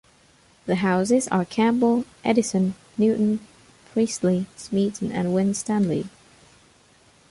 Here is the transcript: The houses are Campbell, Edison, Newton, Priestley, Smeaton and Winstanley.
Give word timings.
The 0.65 0.77
houses 0.77 1.27
are 1.27 1.45
Campbell, 1.45 2.05
Edison, 2.25 2.73
Newton, 2.97 3.39
Priestley, 3.93 4.47
Smeaton 4.55 5.11
and 5.11 5.31
Winstanley. 5.35 6.09